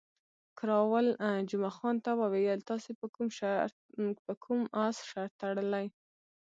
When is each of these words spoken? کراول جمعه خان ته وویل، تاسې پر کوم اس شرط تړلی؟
کراول 0.57 1.05
جمعه 1.49 1.71
خان 1.77 1.95
ته 2.05 2.11
وویل، 2.21 2.59
تاسې 2.69 2.89
پر 4.27 4.35
کوم 4.43 4.61
اس 4.83 4.97
شرط 5.09 5.33
تړلی؟ 5.41 5.85